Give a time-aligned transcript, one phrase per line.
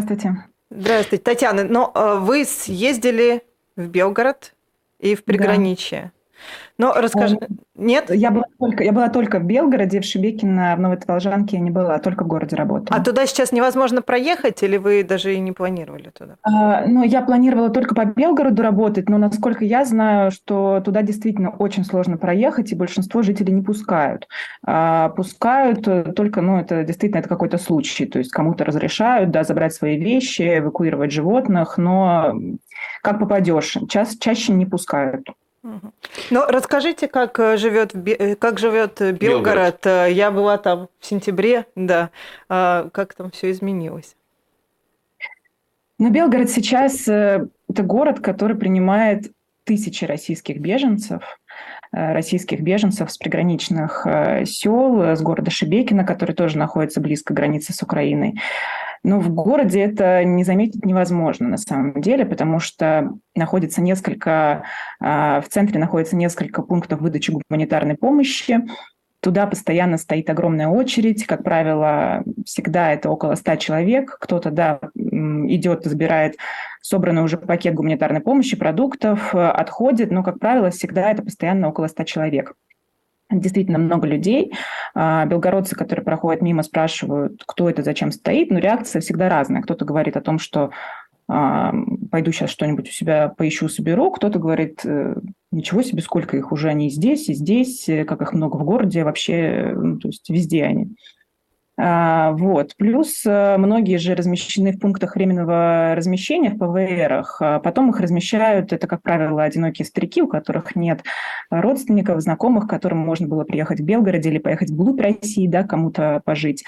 [0.00, 0.44] Здравствуйте.
[0.68, 1.64] Здравствуйте, Татьяна.
[1.64, 3.42] Но э, вы съездили
[3.76, 4.54] в Белгород
[4.98, 6.12] и в приграничье.
[6.78, 7.38] Но расскажи...
[7.74, 8.10] Нет?
[8.10, 11.70] Я была, только, я была только в Белгороде, в Шебекино, в Новой Волжанке я не
[11.70, 12.98] была, только в городе работала.
[12.98, 16.36] А туда сейчас невозможно проехать или вы даже и не планировали туда?
[16.42, 21.50] А, ну, я планировала только по Белгороду работать, но насколько я знаю, что туда действительно
[21.50, 24.26] очень сложно проехать, и большинство жителей не пускают.
[24.64, 29.74] А, пускают только, ну, это действительно это какой-то случай, то есть кому-то разрешают, да, забрать
[29.74, 32.34] свои вещи, эвакуировать животных, но
[33.02, 35.26] как попадешь, ча чаще не пускают.
[35.62, 39.84] Ну, расскажите, как э, живет, э, как живет э, Белгород.
[39.84, 40.10] Белгород.
[40.12, 42.10] Я была там в сентябре, да.
[42.48, 44.16] А как там все изменилось?
[45.98, 49.32] Ну, Белгород сейчас это город, который принимает
[49.64, 51.22] тысячи российских беженцев,
[51.92, 54.06] российских беженцев с приграничных
[54.44, 58.34] сел, с города Шебекина, который тоже находится близко к границе с Украиной.
[59.02, 64.64] Но в городе это не заметить невозможно на самом деле, потому что находится несколько,
[64.98, 68.62] в центре находится несколько пунктов выдачи гуманитарной помощи.
[69.20, 71.24] Туда постоянно стоит огромная очередь.
[71.26, 74.18] Как правило, всегда это около 100 человек.
[74.20, 74.80] Кто-то, да,
[75.48, 76.36] идет, забирает
[76.82, 82.04] собранный уже пакет гуманитарной помощи, продуктов, отходит, но, как правило, всегда это постоянно около 100
[82.04, 82.54] человек
[83.30, 84.52] действительно много людей.
[84.94, 88.50] А, белгородцы, которые проходят мимо, спрашивают, кто это, зачем стоит.
[88.50, 89.62] Но реакция всегда разная.
[89.62, 90.70] Кто-то говорит о том, что
[91.28, 91.72] а,
[92.10, 94.10] пойду сейчас что-нибудь у себя поищу, соберу.
[94.10, 95.16] Кто-то говорит, э,
[95.50, 99.02] ничего себе, сколько их уже они здесь, и здесь, э, как их много в городе,
[99.02, 100.94] вообще, ну, то есть везде они.
[101.78, 102.74] А, вот.
[102.76, 107.36] Плюс э, многие же размещены в пунктах временного размещения в ПВРах.
[107.40, 111.02] А потом их размещают, это, как правило, одинокие старики, у которых нет
[111.50, 116.64] родственников, знакомых, которым можно было приехать в Белгороде или поехать вглубь России, да, кому-то пожить.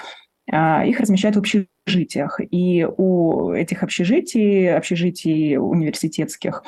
[0.51, 2.39] А, их размещают в общежитиях.
[2.51, 6.63] И у этих общежитий, общежитий университетских,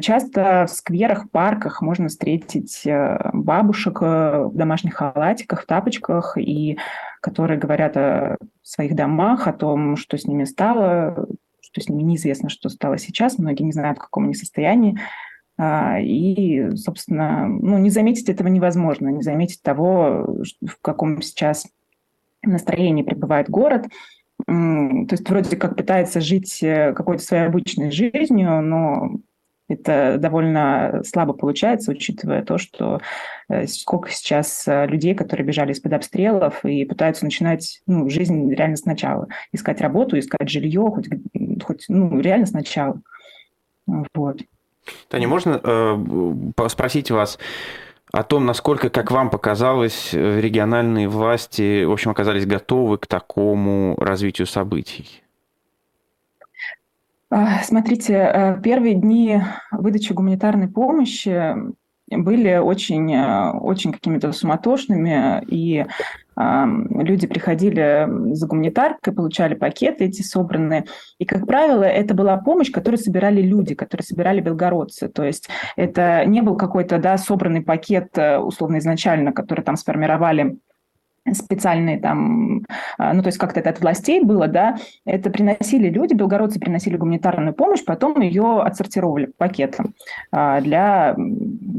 [0.00, 6.78] Часто в скверах, парках можно встретить э, бабушек в домашних халатиках, в тапочках и
[7.20, 11.28] которые говорят о своих домах, о том, что с ними стало,
[11.60, 13.38] что с ними неизвестно, что стало сейчас.
[13.38, 14.98] Многие не знают, в каком они состоянии.
[15.58, 21.66] А, и, собственно, ну, не заметить этого невозможно, не заметить того, в каком сейчас
[22.42, 23.86] настроении пребывает город.
[24.46, 29.18] То есть вроде как пытается жить э, какой-то своей обычной жизнью, но
[29.68, 33.00] это довольно слабо получается, учитывая то, что
[33.48, 38.76] э, сколько сейчас э, людей, которые бежали из-под обстрелов и пытаются начинать ну, жизнь реально
[38.76, 39.28] сначала.
[39.52, 41.08] Искать работу, искать жилье, хоть,
[41.64, 43.00] хоть ну, реально сначала.
[44.14, 44.40] Вот.
[45.08, 47.38] Таня, можно э, спросить вас
[48.12, 54.46] о том, насколько, как вам показалось, региональные власти, в общем, оказались готовы к такому развитию
[54.46, 55.25] событий?
[57.28, 59.40] А, смотрите, э, первые дни
[59.72, 61.54] выдачи гуманитарной помощи
[62.08, 65.84] были очень, э, очень какими-то суматошными, и
[66.38, 70.84] люди приходили за гуманитаркой, получали пакеты эти собранные.
[71.18, 75.08] И, как правило, это была помощь, которую собирали люди, которые собирали белгородцы.
[75.08, 80.58] То есть это не был какой-то да, собранный пакет, э, условно, изначально, который там сформировали
[81.34, 82.64] специальные там,
[82.98, 86.96] а, ну, то есть как-то это от властей было, да, это приносили люди, белгородцы приносили
[86.96, 89.94] гуманитарную помощь, потом ее отсортировали пакетом
[90.30, 91.16] а, для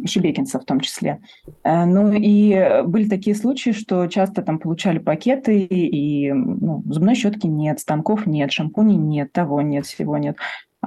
[0.06, 1.20] шебекинцев в том числе.
[1.64, 7.48] Э, ну, и были такие случаи, что часто там получали пакеты, и ну, зубной щетки
[7.48, 10.38] нет, станков нет, шампуней нет, того нет, всего нет.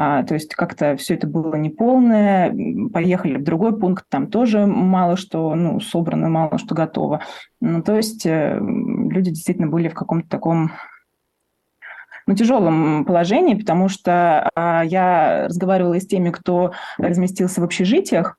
[0.02, 2.56] А, то есть как-то все это было неполное.
[2.90, 7.20] Поехали в другой пункт, там тоже мало что ну, собрано, мало что готово.
[7.60, 10.72] Ну, то есть э, люди действительно были в каком-то таком
[12.26, 18.38] ну, тяжелом положении, потому что а, я разговаривала с теми, кто разместился в общежитиях,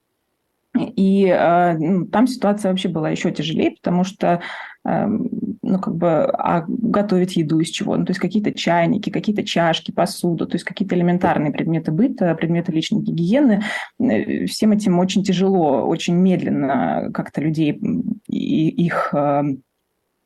[0.76, 4.42] и э, ну, там ситуация вообще была еще тяжелее, потому что
[4.84, 7.96] ну, как бы, а готовить еду из чего?
[7.96, 12.72] Ну, то есть какие-то чайники, какие-то чашки, посуду, то есть какие-то элементарные предметы быта, предметы
[12.72, 13.62] личной гигиены.
[14.00, 17.80] Э, всем этим очень тяжело, очень медленно как-то людей
[18.28, 19.44] и их, э,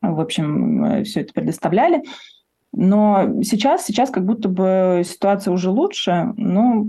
[0.02, 2.04] в общем, э, все это предоставляли.
[2.72, 6.88] Но сейчас, сейчас как будто бы ситуация уже лучше, но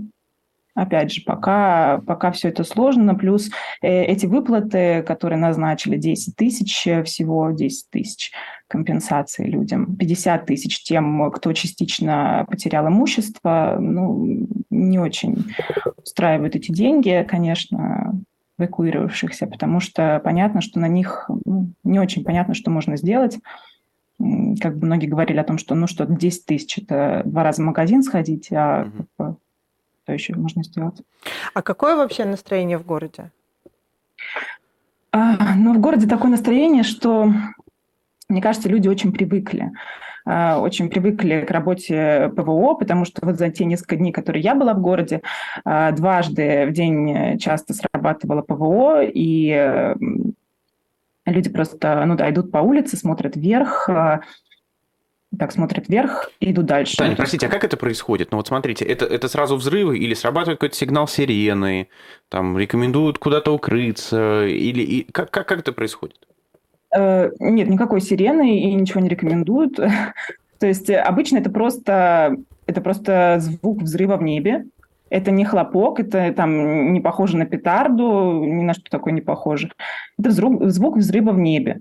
[0.77, 3.49] Опять же, пока, пока все это сложно, плюс
[3.81, 8.31] э, эти выплаты, которые назначили 10 тысяч, э, всего 10 тысяч
[8.67, 15.47] компенсации людям, 50 тысяч тем, кто частично потерял имущество, ну, не очень
[15.97, 18.13] устраивают эти деньги, конечно,
[18.59, 23.39] эвакуировавшихся, потому что понятно, что на них ну, не очень понятно, что можно сделать.
[24.19, 27.65] как бы многие говорили о том, что ну что, 10 тысяч– это два раза в
[27.65, 29.39] магазин сходить, а угу.
[30.07, 31.01] Что еще можно сделать.
[31.53, 33.29] А какое вообще настроение в городе?
[35.11, 37.29] А, ну, в городе такое настроение, что,
[38.29, 39.71] мне кажется, люди очень привыкли.
[40.25, 44.55] А, очень привыкли к работе ПВО, потому что вот за те несколько дней, которые я
[44.55, 45.21] была в городе,
[45.65, 49.93] а, дважды в день часто срабатывало ПВО, и
[51.25, 54.21] люди просто, ну да, идут по улице, смотрят вверх, а,
[55.37, 56.97] так смотрят вверх и идут дальше.
[56.97, 58.31] Таня, простите, а как это происходит?
[58.31, 61.89] Ну вот смотрите, это, это сразу взрывы или срабатывает какой-то сигнал сирены,
[62.29, 66.17] там рекомендуют куда-то укрыться, или и, как, как, как это происходит?
[66.95, 69.75] Э, нет, никакой сирены и ничего не рекомендуют.
[70.59, 74.65] То есть обычно это просто, это просто звук взрыва в небе.
[75.09, 79.71] Это не хлопок, это там не похоже на петарду, ни на что такое не похоже.
[80.19, 81.79] Это звук, звук взрыва в небе.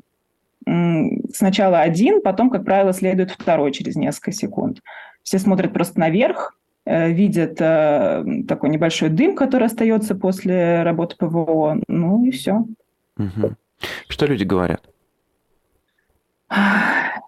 [0.67, 4.81] Сначала один, потом, как правило, следует второй через несколько секунд.
[5.23, 11.81] Все смотрят просто наверх, э, видят э, такой небольшой дым, который остается после работы ПВО,
[11.87, 12.65] ну и все.
[13.17, 13.55] Угу.
[14.09, 14.83] Что люди говорят?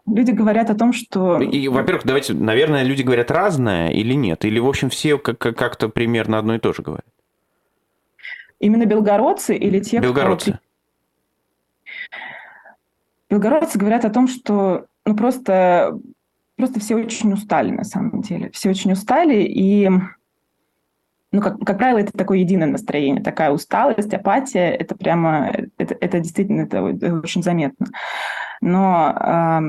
[0.06, 1.40] Люди говорят о том, что...
[1.40, 4.44] И, во-первых, давайте, наверное, люди говорят разное или нет?
[4.44, 7.06] Или, в общем, все как-то примерно одно и то же говорят?
[8.58, 10.00] Именно белгородцы или те, белгородцы.
[10.00, 10.50] кто...
[10.50, 10.60] Белгородцы
[13.30, 15.98] говорят о том, что ну, просто,
[16.56, 18.50] просто все очень устали на самом деле.
[18.50, 19.90] Все очень устали, и
[21.30, 26.20] ну, как, как правило, это такое единое настроение, такая усталость, апатия, это прямо, это, это
[26.20, 27.86] действительно это очень заметно.
[28.62, 29.60] Но э,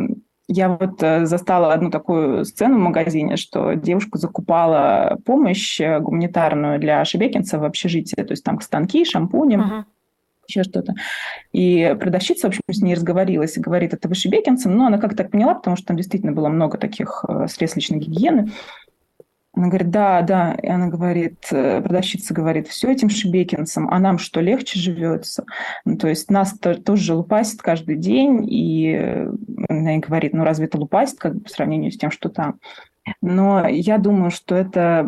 [0.47, 6.79] я вот э, застала одну такую сцену в магазине, что девушка закупала помощь э, гуманитарную
[6.79, 9.83] для шебекинцев в общежитии, то есть там станки, шампуни, uh-huh.
[10.49, 10.93] Еще что-то.
[11.51, 14.75] И продавщица, в общем, с ней разговорилась и говорит, это вы шебекинцам?
[14.75, 17.99] Но она как так поняла, потому что там действительно было много таких э, средств личной
[17.99, 18.51] гигиены.
[19.53, 20.53] Она говорит, да, да.
[20.61, 25.45] И она говорит, э, продавщица говорит, все этим шебекинцам, а нам что, легче живется?
[25.85, 29.31] Ну, то есть нас -то, тоже лупасит каждый день, и э,
[29.67, 32.59] она говорит, ну разве это лупасит как бы, по сравнению с тем, что там?
[33.21, 35.05] Но я думаю, что это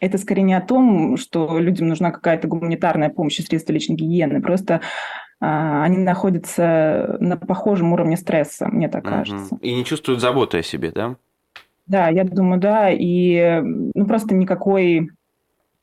[0.00, 4.40] это скорее не о том, что людям нужна какая-то гуманитарная помощь и средства личной гигиены.
[4.40, 4.80] Просто
[5.40, 9.56] а, они находятся на похожем уровне стресса, мне так кажется.
[9.60, 11.16] И не чувствуют заботы о себе, да?
[11.86, 15.10] Да, я думаю, да, и ну просто никакой...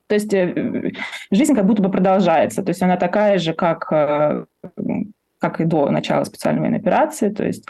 [0.08, 0.94] То есть э,
[1.31, 4.46] жизнь как будто бы продолжается, то есть она такая же, как, э,
[5.40, 7.66] как и до начала специальной военной операции, то есть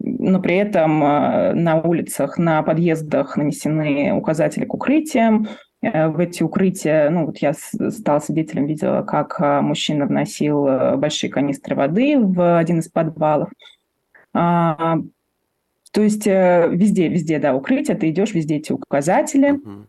[0.00, 5.48] но при этом э, на улицах, на подъездах нанесены указатели к укрытиям.
[5.80, 12.18] В эти укрытия, ну вот я стала свидетелем, видела, как мужчина вносил большие канистры воды
[12.18, 13.48] в один из подвалов.
[14.34, 14.98] А,
[15.92, 19.52] то есть э, везде, везде, да, укрытие, ты идешь, везде эти указатели.
[19.52, 19.86] Угу.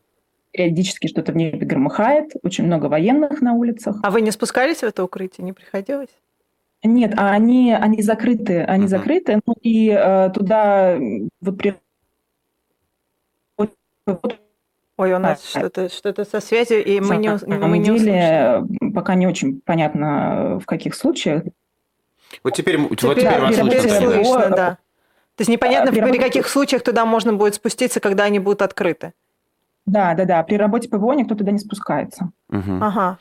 [0.52, 3.98] Периодически что-то в небе громыхает, очень много военных на улицах.
[4.02, 6.10] А вы не спускались в это укрытие, не приходилось?
[6.84, 10.98] Нет, а они, они закрыты, они uh закрыты, ну и э, туда
[11.42, 11.76] вот при...
[15.00, 18.64] Ой, у нас а, что-то что со связью, и мы не, мы не деле,
[18.94, 21.44] пока не очень понятно, в каких случаях.
[22.44, 24.50] Вот теперь, теперь вот теперь вас слышно.
[24.50, 24.78] Да.
[25.38, 29.14] То есть непонятно, при, при каких случаях туда можно будет спуститься, когда они будут открыты.
[29.86, 30.44] Да, да, да.
[30.44, 32.32] При работе ПВО никто туда не спускается.
[32.50, 32.80] Угу.
[32.82, 33.20] Ага.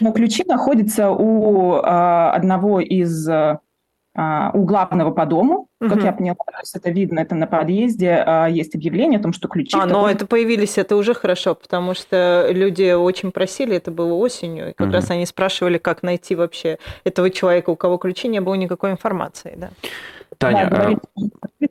[0.00, 3.60] Но ключи находятся у а, одного из а,
[4.54, 5.90] у главного по дому, угу.
[5.90, 9.32] как я поняла, то есть это видно, это на подъезде а, есть объявление о том,
[9.32, 9.76] что ключи.
[9.76, 14.70] А, но это появились, это уже хорошо, потому что люди очень просили, это было осенью,
[14.70, 14.94] и как угу.
[14.94, 19.54] раз они спрашивали, как найти вообще этого человека, у кого ключи, не было никакой информации,
[19.56, 19.70] да.
[20.38, 20.96] Таня, да,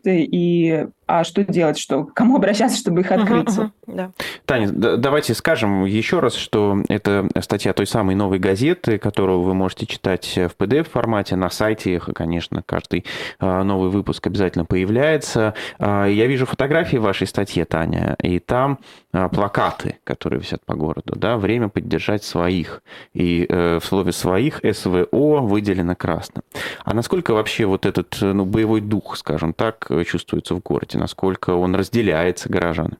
[0.05, 0.09] а...
[0.09, 3.47] и а что делать, что кому обращаться, чтобы их открыть?
[3.49, 4.11] Uh-huh, uh-huh, да.
[4.45, 9.87] Таня, давайте скажем еще раз, что это статья той самой новой газеты, которую вы можете
[9.87, 13.05] читать в PDF-формате на сайте, конечно, каждый
[13.39, 15.55] а, новый выпуск обязательно появляется.
[15.79, 18.79] А, я вижу фотографии в вашей статье, Таня, и там
[19.11, 22.83] а, плакаты, которые висят по городу, да, время поддержать своих.
[23.13, 26.43] И э, в слове своих СВО выделено красным.
[26.83, 30.98] А насколько вообще вот этот ну, боевой дух, скажем так, чувствуется в городе?
[30.99, 32.97] Насколько он разделяется горожанами?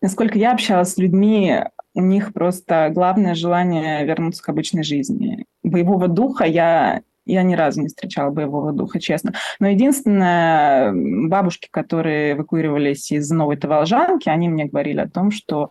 [0.00, 5.44] Насколько я общалась с людьми, у них просто главное желание вернуться к обычной жизни.
[5.62, 9.34] Боевого духа я, я ни разу не встречала боевого духа, честно.
[9.60, 15.70] Но единственное, бабушки, которые эвакуировались из Новой Таволжанки, они мне говорили о том, что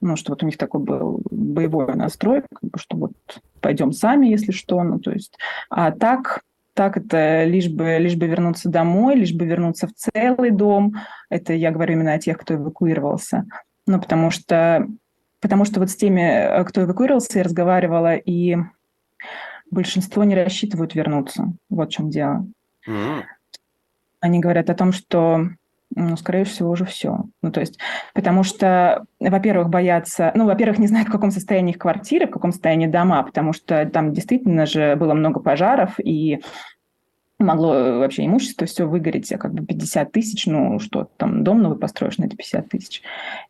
[0.00, 3.12] ну, что вот у них такой был боевой настрой, как бы, что вот
[3.60, 5.38] пойдем сами, если что, ну, то есть,
[5.70, 6.42] а так
[6.74, 10.94] так это лишь бы, лишь бы вернуться домой, лишь бы вернуться в целый дом.
[11.28, 13.44] Это я говорю именно о тех, кто эвакуировался.
[13.86, 14.86] Ну, потому что,
[15.40, 18.56] потому что вот с теми, э, кто эвакуировался, я разговаривала, и
[19.70, 21.52] большинство не рассчитывают вернуться.
[21.68, 22.46] Вот в чем дело.
[22.88, 23.22] Mm-hmm.
[24.20, 25.48] Они говорят о том, что
[25.94, 27.24] ну, скорее всего, уже все.
[27.42, 27.78] Ну, то есть,
[28.14, 32.52] потому что, во-первых, боятся, ну, во-первых, не знают, в каком состоянии их квартиры, в каком
[32.52, 36.40] состоянии дома, потому что там действительно же было много пожаров, и
[37.42, 41.78] могло вообще имущество все выгореть, а как бы 50 тысяч, ну, что там, дом новый
[41.78, 43.02] построишь на эти 50 тысяч.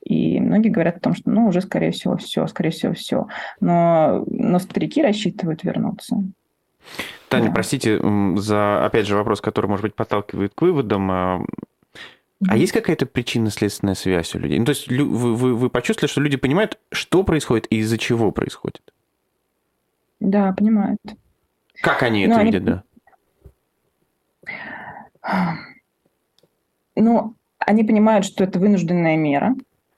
[0.05, 3.27] И многие говорят о том, что, ну, уже, скорее всего, все, скорее всего, все.
[3.61, 6.17] Но, но старики рассчитывают вернуться.
[7.29, 7.53] Таня, да.
[7.53, 8.01] простите
[8.37, 11.47] за, опять же, вопрос, который, может быть, подталкивает к выводам.
[12.49, 14.59] А, есть какая-то причинно-следственная связь у людей?
[14.59, 18.33] Ну, то есть вы, вы, вы почувствовали, что люди понимают, что происходит и из-за чего
[18.33, 18.93] происходит?
[20.21, 21.01] Да, понимают.
[21.81, 22.51] Как они ну, это они...
[22.51, 22.83] видят, да?
[26.97, 29.55] Ну, они понимают, что это вынужденная мера.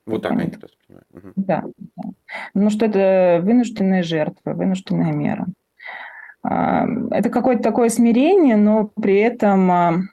[0.07, 1.09] Вот так они это понимают.
[1.13, 1.33] Угу.
[1.37, 1.65] Да,
[1.97, 2.03] да.
[2.55, 5.47] Ну, что это вынужденная жертва, вынужденная мера.
[6.43, 10.11] Это какое-то такое смирение, но при этом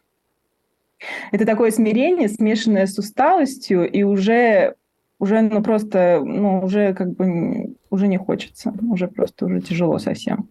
[1.32, 4.76] это такое смирение, смешанное с усталостью, и уже,
[5.20, 10.50] уже ну, просто, ну, уже как бы уже не хочется, уже просто уже тяжело совсем.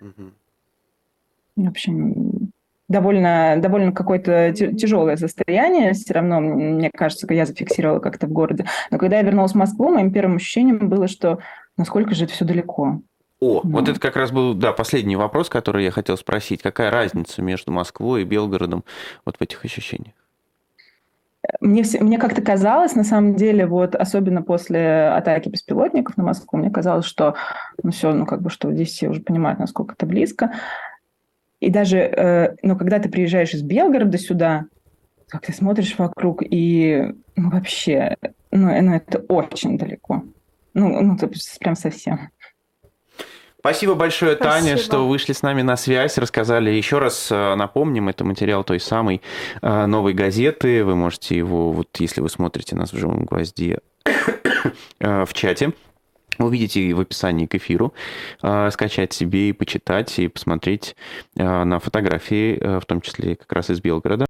[0.00, 0.30] Угу.
[1.56, 2.52] В общем,
[2.88, 5.92] довольно, довольно какое-то тяжелое состояние.
[5.92, 8.66] Все равно, мне кажется, я зафиксировала как-то в городе.
[8.90, 11.38] Но когда я вернулась в Москву, моим первым ощущением было, что
[11.76, 13.00] насколько же это все далеко.
[13.40, 13.68] О, да.
[13.68, 16.62] вот это как раз был, да, последний вопрос, который я хотел спросить.
[16.62, 18.84] Какая разница между Москвой и Белгородом
[19.24, 20.14] вот в этих ощущениях?
[21.60, 26.70] Мне, мне как-то казалось, на самом деле, вот особенно после атаки беспилотников на Москву, мне
[26.70, 27.34] казалось, что
[27.82, 30.52] ну все, ну как бы, что здесь все уже понимают, насколько это близко.
[31.60, 34.66] И даже, э, ну, когда ты приезжаешь из Белгорода сюда,
[35.28, 38.16] как ты смотришь вокруг, и ну, вообще,
[38.50, 40.22] ну, ну это очень далеко.
[40.74, 41.16] Ну, ну,
[41.60, 42.30] прям совсем.
[43.66, 44.54] Спасибо большое, Спасибо.
[44.54, 46.70] Таня, что вышли с нами на связь, рассказали.
[46.70, 49.20] Еще раз э, напомним, это материал той самой
[49.60, 50.84] э, новой газеты.
[50.84, 53.80] Вы можете его, вот если вы смотрите нас в живом гвозде,
[55.00, 55.72] э, в чате
[56.38, 57.94] увидите в описании к эфиру,
[58.70, 60.94] скачать себе и почитать, и посмотреть
[61.34, 64.24] на фотографии, в том числе как раз из Белгорода.